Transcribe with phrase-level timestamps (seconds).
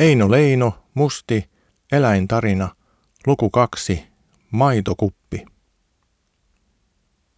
[0.00, 1.50] Eino Leino, Musti,
[1.92, 2.68] Eläintarina,
[3.26, 4.04] luku kaksi,
[4.50, 5.46] Maitokuppi.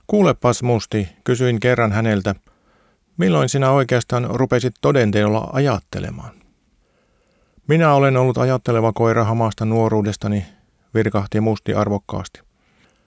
[0.07, 2.35] Kuulepas Musti, kysyin kerran häneltä,
[3.17, 6.35] milloin sinä oikeastaan rupesit todenteolla ajattelemaan?
[7.69, 10.47] Minä olen ollut ajatteleva koira hamasta nuoruudestani,
[10.95, 12.41] virkahti Musti arvokkaasti.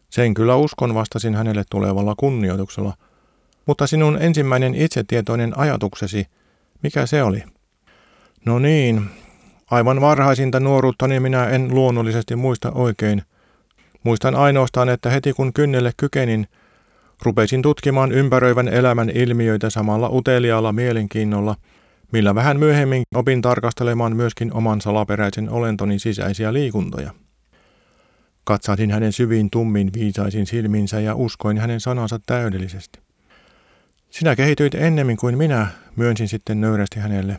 [0.10, 2.94] Sen kyllä uskon, vastasin hänelle tulevalla kunnioituksella.
[3.66, 6.28] Mutta sinun ensimmäinen itsetietoinen ajatuksesi,
[6.84, 7.44] mikä se oli?
[8.46, 9.10] No niin,
[9.72, 13.22] aivan varhaisinta nuoruuttani minä en luonnollisesti muista oikein.
[14.04, 16.48] Muistan ainoastaan, että heti kun kynnelle kykenin,
[17.24, 21.56] rupesin tutkimaan ympäröivän elämän ilmiöitä samalla uteliaalla mielenkiinnolla,
[22.12, 27.12] millä vähän myöhemmin opin tarkastelemaan myöskin oman salaperäisen olentoni sisäisiä liikuntoja.
[28.44, 33.00] Katsahdin hänen syviin tummin viisaisin silminsä ja uskoin hänen sanansa täydellisesti.
[34.10, 37.38] Sinä kehityit ennemmin kuin minä, myönsin sitten nöyrästi hänelle.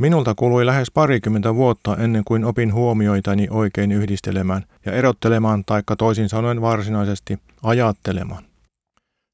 [0.00, 6.28] Minulta kului lähes parikymmentä vuotta ennen kuin opin huomioitani oikein yhdistelemään ja erottelemaan taikka toisin
[6.28, 8.44] sanoen varsinaisesti ajattelemaan.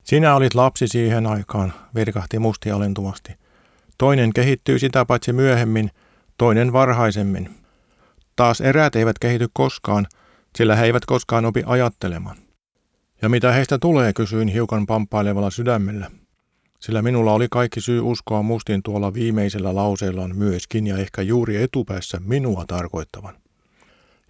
[0.05, 3.33] Sinä olit lapsi siihen aikaan, virkahti musti alentuvasti.
[3.98, 5.91] Toinen kehittyy sitä paitsi myöhemmin,
[6.39, 7.50] toinen varhaisemmin.
[8.37, 10.06] Taas eräät eivät kehity koskaan,
[10.56, 12.37] sillä he eivät koskaan opi ajattelemaan.
[13.22, 16.11] Ja mitä heistä tulee, kysyin hiukan pamppailevalla sydämellä.
[16.80, 22.20] Sillä minulla oli kaikki syy uskoa mustin tuolla viimeisellä lauseellaan myöskin ja ehkä juuri etupäässä
[22.24, 23.34] minua tarkoittavan.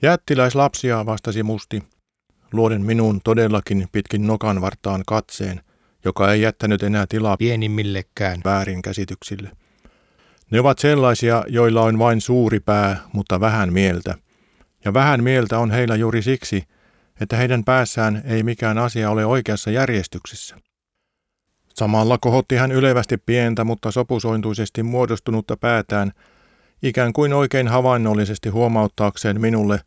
[0.02, 1.83] Jättiläislapsia vastasi musti,
[2.52, 5.61] luoden minun todellakin pitkin nokan vartaan katseen,
[6.05, 9.50] joka ei jättänyt enää tilaa pienimmillekään väärinkäsityksille.
[10.50, 14.14] Ne ovat sellaisia, joilla on vain suuri pää, mutta vähän mieltä.
[14.84, 16.62] Ja vähän mieltä on heillä juuri siksi,
[17.20, 20.56] että heidän päässään ei mikään asia ole oikeassa järjestyksessä.
[21.79, 26.13] Samalla kohotti hän ylevästi pientä, mutta sopusointuisesti muodostunutta päätään,
[26.83, 29.81] ikään kuin oikein havainnollisesti huomauttaakseen minulle,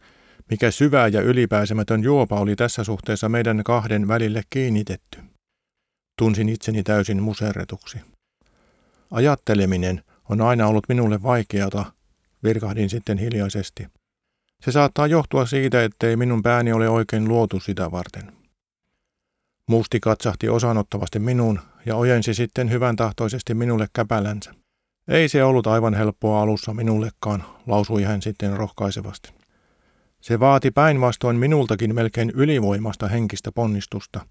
[0.50, 5.20] mikä syvä ja ylipääsemätön juopa oli tässä suhteessa meidän kahden välille kiinnitetty.
[6.18, 7.98] Tunsin itseni täysin muserretuksi.
[9.12, 11.86] Ajatteleminen on aina ollut minulle vaikeata,
[12.44, 13.88] virkahdin sitten hiljaisesti.
[14.62, 18.39] Se saattaa johtua siitä, ettei minun pääni ole oikein luotu sitä varten.
[19.70, 24.54] Musti katsahti osanottavasti minuun ja ojensi sitten hyvän tahtoisesti minulle käpälänsä.
[25.08, 29.34] Ei se ollut aivan helppoa alussa minullekaan, lausui hän sitten rohkaisevasti.
[30.22, 34.20] Se vaati päinvastoin minultakin melkein ylivoimasta henkistä ponnistusta–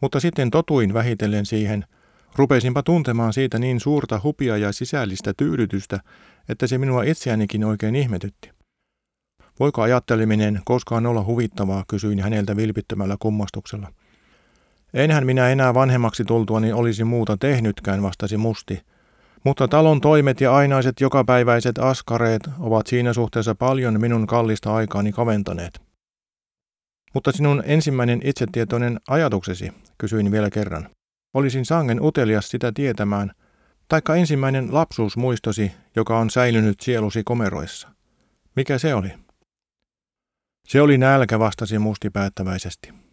[0.00, 1.84] mutta sitten totuin vähitellen siihen,
[2.34, 6.00] rupesinpa tuntemaan siitä niin suurta hupia ja sisällistä tyydytystä,
[6.48, 8.50] että se minua itseänikin oikein ihmetytti.
[9.60, 13.92] Voiko ajatteleminen koskaan olla huvittavaa, kysyin häneltä vilpittömällä kummastuksella.
[14.94, 18.80] Enhän minä enää vanhemmaksi tultuani olisi muuta tehnytkään, vastasi musti.
[19.44, 25.82] Mutta talon toimet ja ainaiset jokapäiväiset askareet ovat siinä suhteessa paljon minun kallista aikaani kaventaneet.
[27.14, 30.88] Mutta sinun ensimmäinen itsetietoinen ajatuksesi, kysyin vielä kerran.
[31.34, 33.32] Olisin sangen utelias sitä tietämään,
[33.88, 37.88] taikka ensimmäinen lapsuusmuistosi, joka on säilynyt sielusi komeroissa.
[38.56, 39.10] Mikä se oli?
[40.68, 43.05] Se oli nälkä, vastasi musti päättäväisesti.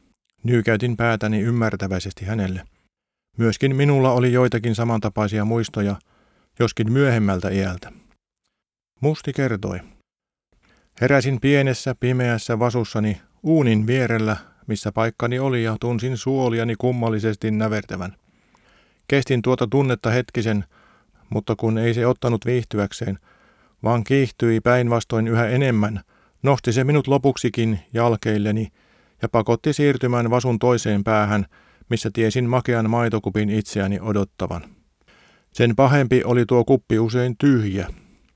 [0.44, 2.62] Nyykäytin päätäni ymmärtäväisesti hänelle.
[3.38, 5.96] Myöskin minulla oli joitakin samantapaisia muistoja,
[6.60, 7.92] joskin myöhemmältä iältä.
[9.02, 9.80] Musti kertoi.
[11.02, 14.38] Heräsin pienessä, pimeässä vasussani uunin vierellä,
[14.68, 18.16] missä paikkani oli ja tunsin suoliani kummallisesti nävertävän.
[19.08, 20.66] Kestin tuota tunnetta hetkisen,
[21.30, 23.20] mutta kun ei se ottanut viihtyäkseen,
[23.84, 26.02] vaan kiihtyi päinvastoin yhä enemmän,
[26.44, 28.68] nosti se minut lopuksikin jalkeilleni
[29.24, 31.46] ja pakotti siirtymään vasun toiseen päähän,
[31.90, 34.62] missä tiesin makean maitokupin itseäni odottavan.
[35.54, 37.88] Sen pahempi oli tuo kuppi usein tyhjä,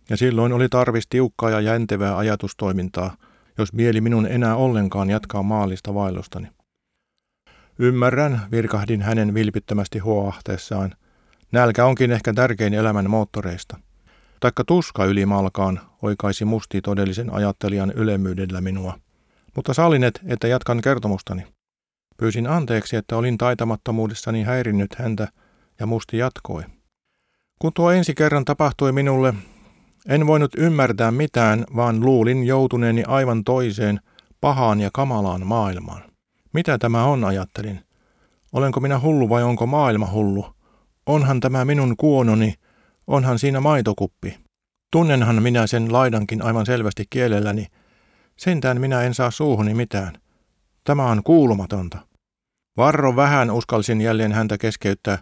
[0.10, 3.18] ja silloin oli tarvis tiukkaa ja jäntevää ajatustoimintaa,
[3.58, 6.48] jos mieli minun enää ollenkaan jatkaa maallista vaellustani.
[7.80, 10.94] Ymmärrän, virkahdin hänen vilpittömästi huoahteessaan.
[11.52, 13.78] Nälkä onkin ehkä tärkein elämän moottoreista.
[14.40, 19.00] Taikka tuska ylimalkaan oikaisi musti todellisen ajattelijan ylemmyydellä minua.
[19.58, 21.44] Mutta sallinet, että jatkan kertomustani.
[22.18, 25.28] Pyysin anteeksi, että olin taitamattomuudessani häirinnyt häntä,
[25.80, 26.64] ja musti jatkoi.
[27.60, 29.34] Kun tuo ensi kerran tapahtui minulle,
[30.08, 34.00] en voinut ymmärtää mitään, vaan luulin joutuneeni aivan toiseen,
[34.42, 36.02] pahaan ja kamalaan maailmaan.
[36.54, 37.80] Mitä tämä on, ajattelin.
[38.54, 40.46] Olenko minä hullu vai onko maailma hullu?
[41.06, 42.54] Onhan tämä minun kuononi,
[43.08, 44.38] onhan siinä maitokuppi.
[44.92, 47.68] Tunnenhan minä sen laidankin aivan selvästi kielelläni.
[48.38, 50.14] Sentään minä en saa suuhuni mitään.
[50.84, 51.98] Tämä on kuulumatonta.
[52.78, 55.18] Varro vähän uskalsin jälleen häntä keskeyttää.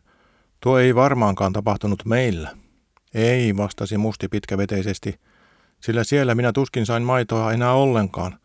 [0.60, 2.50] Tuo ei varmaankaan tapahtunut meillä.
[3.14, 5.20] Ei, vastasi musti pitkäveteisesti,
[5.80, 8.40] sillä siellä minä tuskin sain maitoa enää ollenkaan.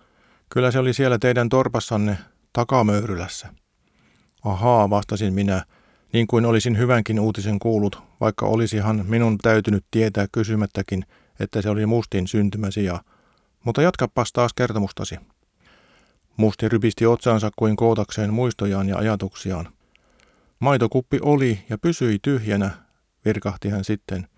[0.50, 2.18] Kyllä se oli siellä teidän torpassanne
[2.52, 3.48] takamöyrylässä.
[4.44, 5.64] Ahaa, vastasin minä,
[6.12, 11.04] niin kuin olisin hyvänkin uutisen kuullut, vaikka olisihan minun täytynyt tietää kysymättäkin,
[11.40, 13.00] että se oli Mustin syntymäsija.
[13.64, 15.18] Mutta jatkapas taas kertomustasi.
[16.36, 19.68] Musti rypisti otsaansa kuin kootakseen muistojaan ja ajatuksiaan.
[20.58, 22.70] Maitokuppi oli ja pysyi tyhjänä,
[23.24, 24.28] virkahti hän sitten.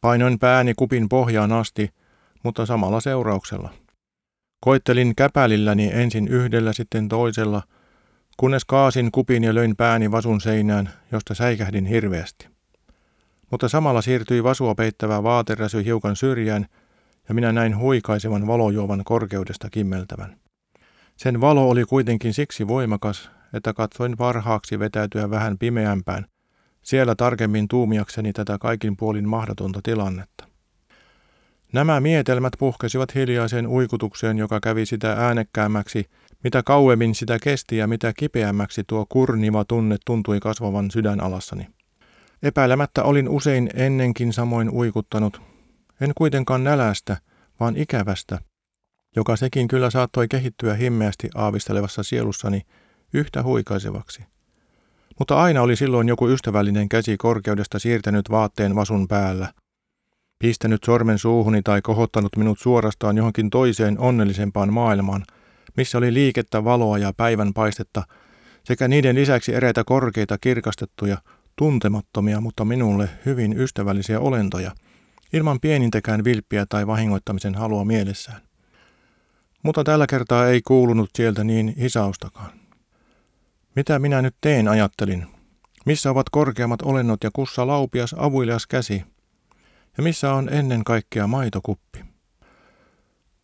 [0.00, 1.90] Painoin pääni kupin pohjaan asti,
[2.42, 3.70] mutta samalla seurauksella.
[4.60, 7.62] Koittelin käpälilläni ensin yhdellä sitten toisella,
[8.36, 12.48] kunnes kaasin kupin ja löin pääni vasun seinään, josta säikähdin hirveästi.
[13.50, 16.66] Mutta samalla siirtyi vasua peittävä vaateräsy hiukan syrjään,
[17.28, 20.36] ja minä näin huikaisevan valojuovan korkeudesta kimmeltävän.
[21.16, 26.26] Sen valo oli kuitenkin siksi voimakas, että katsoin parhaaksi vetäytyä vähän pimeämpään,
[26.82, 30.44] siellä tarkemmin tuumiakseni tätä kaikin puolin mahdotonta tilannetta.
[31.72, 36.04] Nämä mietelmät puhkesivat hiljaiseen uikutukseen, joka kävi sitä äänekkäämmäksi,
[36.44, 41.66] mitä kauemmin sitä kesti ja mitä kipeämmäksi tuo kurniva tunne tuntui kasvavan sydänalassani.
[42.42, 45.40] Epäilemättä olin usein ennenkin samoin uikuttanut,
[46.00, 47.16] en kuitenkaan nälästä,
[47.60, 48.38] vaan ikävästä,
[49.16, 52.62] joka sekin kyllä saattoi kehittyä himmeästi aavistelevassa sielussani
[53.14, 54.22] yhtä huikaisevaksi.
[55.18, 59.52] Mutta aina oli silloin joku ystävällinen käsi korkeudesta siirtänyt vaatteen vasun päällä,
[60.38, 65.24] pistänyt sormen suuhuni tai kohottanut minut suorastaan johonkin toiseen onnellisempaan maailmaan,
[65.76, 68.02] missä oli liikettä, valoa ja päivän paistetta,
[68.64, 71.18] sekä niiden lisäksi eräitä korkeita kirkastettuja,
[71.56, 74.72] tuntemattomia, mutta minulle hyvin ystävällisiä olentoja,
[75.32, 78.40] ilman pienintäkään vilppiä tai vahingoittamisen halua mielessään.
[79.62, 82.50] Mutta tällä kertaa ei kuulunut sieltä niin hisaustakaan.
[83.76, 85.26] Mitä minä nyt teen, ajattelin.
[85.86, 89.02] Missä ovat korkeammat olennot ja kussa laupias avuilias käsi?
[89.96, 92.04] Ja missä on ennen kaikkea maitokuppi?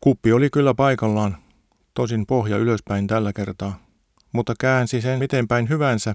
[0.00, 1.36] Kuppi oli kyllä paikallaan,
[1.94, 3.86] tosin pohja ylöspäin tällä kertaa,
[4.32, 6.14] mutta käänsi sen miten päin hyvänsä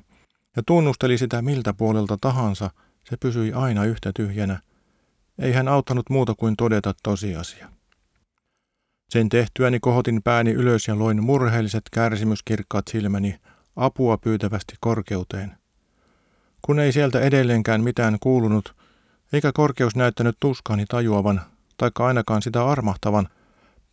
[0.55, 2.69] ja tunnusteli sitä miltä puolelta tahansa,
[3.09, 4.59] se pysyi aina yhtä tyhjänä.
[5.39, 7.69] Ei hän auttanut muuta kuin todeta tosiasia.
[9.09, 13.35] Sen tehtyäni kohotin pääni ylös ja loin murheelliset kärsimyskirkkaat silmäni
[13.75, 15.57] apua pyytävästi korkeuteen.
[16.61, 18.75] Kun ei sieltä edelleenkään mitään kuulunut,
[19.33, 21.41] eikä korkeus näyttänyt tuskaani tajuavan,
[21.77, 23.27] taikka ainakaan sitä armahtavan,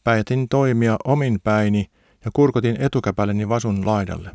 [0.05, 1.91] päätin toimia omin päini
[2.25, 4.31] ja kurkotin etukäpäleni vasun laidalle.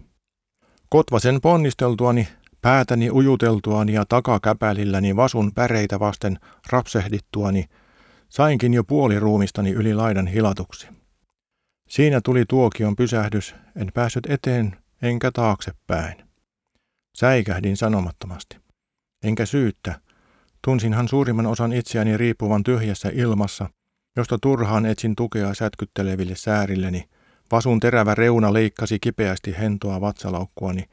[0.90, 2.28] Kotvasen ponnisteltuani,
[2.62, 6.40] päätäni ujuteltuani ja takakäpälilläni vasun päreitä vasten
[6.70, 7.66] rapsehdittuani,
[8.30, 10.88] sainkin jo puoli ruumistani yli laidan hilatuksi.
[11.90, 16.16] Siinä tuli tuokion pysähdys, en päässyt eteen enkä taaksepäin.
[17.18, 18.58] Säikähdin sanomattomasti.
[19.24, 20.00] Enkä syyttä.
[20.64, 23.70] Tunsinhan suurimman osan itseäni riippuvan tyhjässä ilmassa,
[24.16, 27.10] josta turhaan etsin tukea sätkytteleville säärilleni.
[27.52, 30.84] Vasun terävä reuna leikkasi kipeästi hentoa vatsalaukkuani,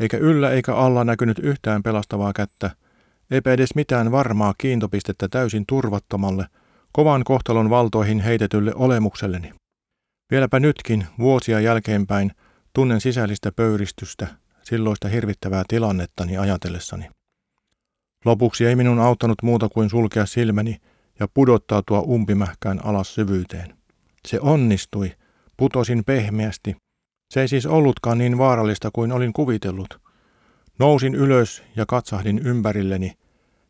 [0.00, 2.70] eikä yllä eikä alla näkynyt yhtään pelastavaa kättä,
[3.30, 6.46] eipä edes mitään varmaa kiintopistettä täysin turvattomalle,
[6.92, 9.52] kovan kohtalon valtoihin heitetylle olemukselleni.
[10.30, 12.32] Vieläpä nytkin, vuosia jälkeenpäin,
[12.76, 14.26] Tunnen sisällistä pöyristystä,
[14.62, 17.08] silloista hirvittävää tilannettani ajatellessani.
[18.24, 20.76] Lopuksi ei minun auttanut muuta kuin sulkea silmäni
[21.20, 23.76] ja pudottautua umpimähkään alas syvyyteen.
[24.28, 25.12] Se onnistui,
[25.56, 26.76] putosin pehmeästi.
[27.30, 30.00] Se ei siis ollutkaan niin vaarallista kuin olin kuvitellut.
[30.78, 33.12] Nousin ylös ja katsahdin ympärilleni,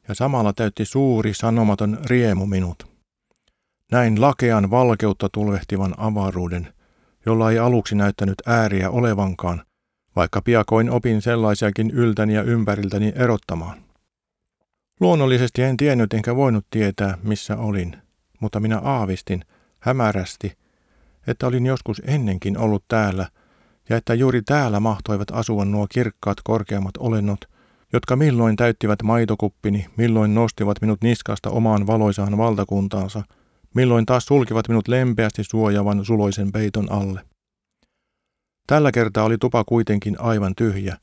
[0.09, 2.97] ja samalla täytti suuri sanomaton riemu minut.
[3.93, 6.75] Näin lakean valkeutta tulvehtivan avaruuden,
[7.27, 9.63] jolla ei aluksi näyttänyt ääriä olevankaan,
[10.17, 13.83] vaikka piakoin opin sellaisiakin yltäni ja ympäriltäni erottamaan.
[15.01, 17.97] Luonnollisesti en tiennyt enkä voinut tietää, missä olin,
[18.41, 19.45] mutta minä aavistin,
[19.81, 20.53] hämärästi,
[21.27, 23.29] että olin joskus ennenkin ollut täällä,
[23.88, 27.40] ja että juuri täällä mahtoivat asua nuo kirkkaat korkeammat olennot,
[27.93, 33.23] jotka milloin täyttivät maitokuppini, milloin nostivat minut niskasta omaan valoisaan valtakuntaansa–
[33.76, 37.21] milloin taas sulkivat minut lempeästi suojavan suloisen peiton alle.
[38.66, 40.97] Tällä kertaa oli tupa kuitenkin aivan tyhjä,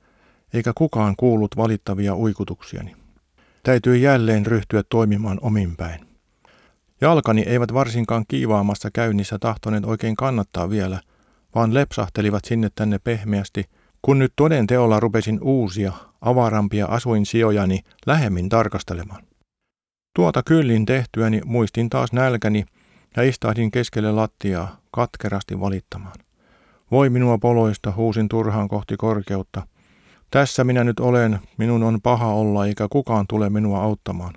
[0.54, 2.96] eikä kukaan kuullut valittavia uikutuksiani.
[3.64, 6.06] Täytyi jälleen ryhtyä toimimaan ominpäin.
[7.02, 11.02] Jalkani eivät varsinkaan kiivaamassa käynnissä tahtoneet oikein kannattaa vielä,
[11.56, 13.64] vaan lepsahtelivat sinne tänne pehmeästi,
[14.02, 15.92] kun nyt toden teolla rupesin uusia,
[16.22, 19.24] avarampia asuinsijojani lähemmin tarkastelemaan.
[20.16, 22.66] Tuota kyllin tehtyäni muistin taas nälkäni
[23.18, 26.16] ja istahdin keskelle lattiaa katkerasti valittamaan.
[26.92, 29.68] Voi minua poloista, huusin turhaan kohti korkeutta.
[30.32, 34.34] Tässä minä nyt olen, minun on paha olla eikä kukaan tule minua auttamaan.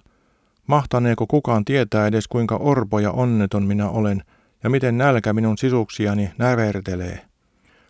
[0.67, 4.23] Mahtaneeko kukaan tietää edes kuinka orpo ja onneton minä olen
[4.67, 7.21] ja miten nälkä minun sisuksiani nävertelee?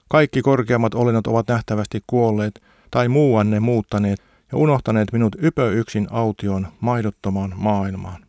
[0.08, 6.68] Kaikki korkeammat olennot ovat nähtävästi kuolleet tai muuanne muuttaneet ja unohtaneet minut ypö yksin aution
[6.80, 8.26] maidottomaan maailmaan.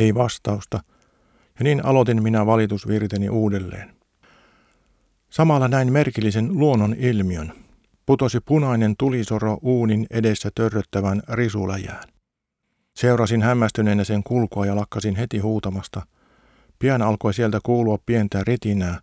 [0.00, 0.80] Ei vastausta,
[1.58, 3.94] ja niin aloitin minä valitusvirteni uudelleen.
[5.30, 7.52] Samalla näin merkillisen luonnon ilmiön.
[8.06, 12.04] Putosi punainen tulisoro uunin edessä törröttävän risuläjään.
[12.94, 16.06] Seurasin hämmästyneenä sen kulkua ja lakkasin heti huutamasta.
[16.84, 19.00] Pian alkoi sieltä kuulua pientä ritinää,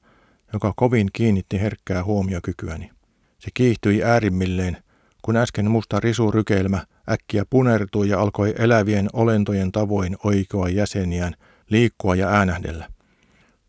[0.54, 2.92] joka kovin kiinnitti herkkää huomiokykyäni.
[3.40, 4.78] Se kiihtyi äärimmilleen,
[5.22, 11.34] kun äsken musta risurykelmä äkkiä punertui ja alkoi elävien olentojen tavoin oikoa jäseniään,
[11.70, 12.88] liikkua ja äänähdellä.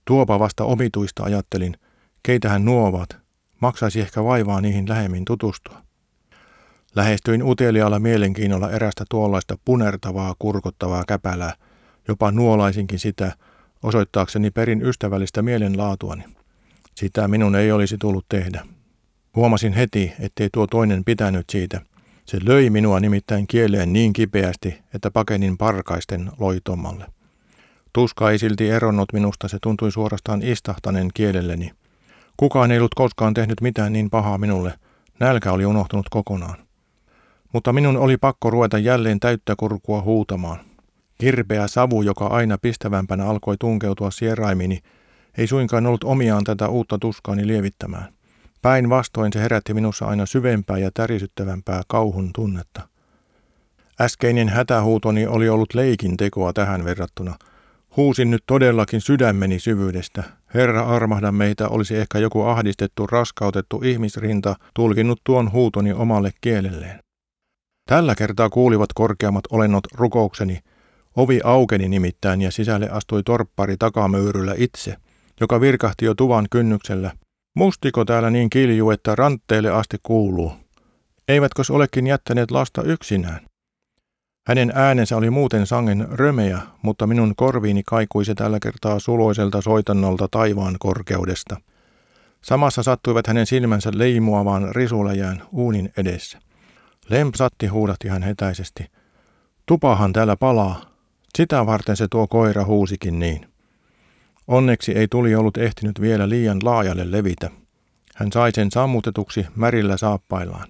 [0.04, 1.76] Tuopa vasta omituista ajattelin,
[2.22, 3.16] keitähän nuo ovat,
[3.60, 5.82] maksaisi ehkä vaivaa niihin lähemmin tutustua.
[6.96, 11.52] Lähestyin uteliaalla mielenkiinnolla erästä tuollaista punertavaa, kurkottavaa käpälää,
[12.08, 13.32] jopa nuolaisinkin sitä,
[13.82, 16.24] osoittaakseni perin ystävällistä mielenlaatuani.
[16.94, 18.66] Sitä minun ei olisi tullut tehdä.
[19.36, 21.80] Huomasin heti, ettei tuo toinen pitänyt siitä.
[22.24, 27.06] Se löi minua nimittäin kieleen niin kipeästi, että pakenin parkaisten loitomalle.
[27.92, 31.70] Tuska ei silti eronnut minusta, se tuntui suorastaan istahtaneen kielelleni.
[32.36, 34.74] Kukaan ei ollut koskaan tehnyt mitään niin pahaa minulle.
[35.20, 36.56] Nälkä oli unohtunut kokonaan.
[37.52, 40.60] Mutta minun oli pakko ruveta jälleen täyttä kurkua huutamaan.
[41.18, 44.78] Kirpeä savu, joka aina pistävämpänä alkoi tunkeutua sieraimini,
[45.38, 48.12] ei suinkaan ollut omiaan tätä uutta tuskaani lievittämään.
[48.62, 52.88] Päinvastoin se herätti minussa aina syvempää ja tärisyttävämpää kauhun tunnetta.
[54.00, 57.36] Äskeinen hätähuutoni oli ollut leikin tekoa tähän verrattuna.
[57.96, 60.22] Huusin nyt todellakin sydämeni syvyydestä.
[60.54, 67.00] Herra armahda meitä olisi ehkä joku ahdistettu, raskautettu ihmisrinta tulkinnut tuon huutoni omalle kielelleen.
[67.86, 70.58] Tällä kertaa kuulivat korkeammat olennot rukoukseni.
[71.16, 74.96] Ovi aukeni nimittäin ja sisälle astui torppari takamöyryllä itse,
[75.40, 77.10] joka virkahti jo tuvan kynnyksellä
[77.54, 80.52] Mustiko täällä niin kilju, että rantteelle asti kuuluu?
[81.28, 83.40] Eivätkö olekin jättäneet lasta yksinään?
[84.46, 90.28] Hänen äänensä oli muuten sangen römeä, mutta minun korviini kaikui se tällä kertaa suloiselta soitannolta
[90.30, 91.60] taivaan korkeudesta.
[92.42, 96.38] Samassa sattuivat hänen silmänsä leimuavaan risuläjään uunin edessä.
[97.08, 98.86] Lempsatti huudahti hän hetäisesti.
[99.66, 100.91] Tupahan täällä palaa.
[101.36, 103.46] Sitä varten se tuo koira huusikin niin.
[104.46, 107.50] Onneksi ei tuli ollut ehtinyt vielä liian laajalle levitä.
[108.14, 110.68] Hän sai sen sammutetuksi märillä saappaillaan.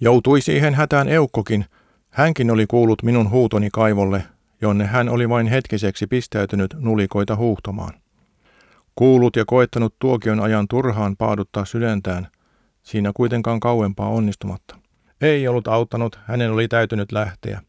[0.00, 1.64] Joutui siihen hätään eukkokin.
[2.10, 4.24] Hänkin oli kuullut minun huutoni kaivolle,
[4.62, 7.94] jonne hän oli vain hetkiseksi pistäytynyt nulikoita huuhtomaan.
[8.94, 12.28] Kuullut ja koettanut tuokion ajan turhaan paaduttaa sydäntään,
[12.82, 14.78] siinä kuitenkaan kauempaa onnistumatta.
[15.20, 17.62] Ei ollut auttanut, hänen oli täytynyt lähteä.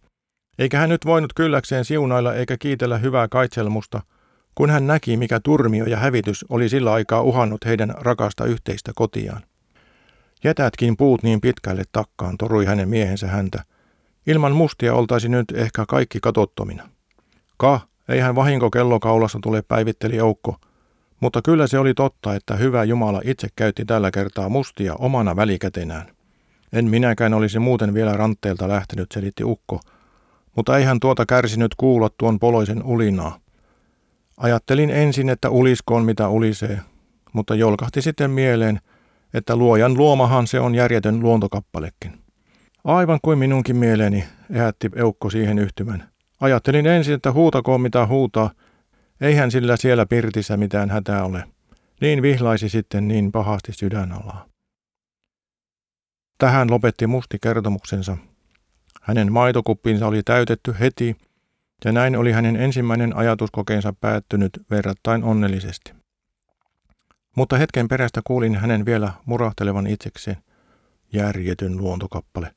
[0.60, 4.02] Eikä hän nyt voinut kylläkseen siunailla eikä kiitellä hyvää kaitselmusta–
[4.56, 9.44] kun hän näki, mikä turmio ja hävitys oli sillä aikaa uhannut heidän rakasta yhteistä kotiaan.
[10.44, 13.64] Jätätkin puut niin pitkälle takkaan, torui hänen miehensä häntä.
[14.28, 16.90] Ilman mustia oltaisi nyt ehkä kaikki katottomina.
[17.58, 17.80] Ka,
[18.10, 20.56] eihän vahinko kellokaulassa tule, päivitteli Oukko.
[21.20, 26.12] Mutta kyllä se oli totta, että hyvä Jumala itse käytti tällä kertaa mustia omana välikätenään.
[26.74, 29.80] En minäkään olisi muuten vielä rantteelta lähtenyt, selitti Ukko.
[30.56, 33.40] Mutta eihän tuota kärsinyt kuulla tuon poloisen ulinaa.
[34.38, 36.80] Ajattelin ensin, että uliskoon mitä ulisee,
[37.34, 38.80] mutta jolkahti sitten mieleen,
[39.34, 42.20] että luojan luomahan se on järjetön luontokappalekin.
[42.84, 46.10] Aivan kuin minunkin mieleeni, ehätti Eukko siihen yhtymän.
[46.40, 48.52] Ajattelin ensin, että huutakoon mitä huutaa,
[49.22, 51.44] eihän sillä siellä pirtissä mitään hätää ole.
[52.02, 54.46] Niin vihlaisi sitten niin pahasti sydänalaa.
[56.38, 58.18] Tähän lopetti musti kertomuksensa.
[59.04, 61.16] Hänen maitokuppinsa oli täytetty heti
[61.86, 65.94] ja näin oli hänen ensimmäinen ajatuskokeensa päättynyt verrattain onnellisesti.
[67.36, 70.38] Mutta hetken perästä kuulin hänen vielä murahtelevan itsekseen.
[71.14, 72.56] Järjetön luontokappale.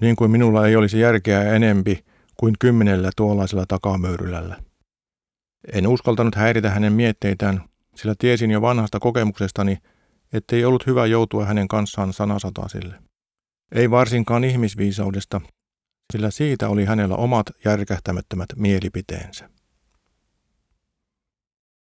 [0.00, 2.04] Niin kuin minulla ei olisi järkeä enempi
[2.36, 4.56] kuin kymmenellä tuollaisella takamöyrylällä.
[5.72, 7.64] En uskaltanut häiritä hänen mietteitään,
[7.94, 9.78] sillä tiesin jo vanhasta kokemuksestani,
[10.32, 13.09] ettei ollut hyvä joutua hänen kanssaan sanasatasille.
[13.74, 15.40] Ei varsinkaan ihmisviisaudesta,
[16.12, 19.50] sillä siitä oli hänellä omat järkähtämättömät mielipiteensä.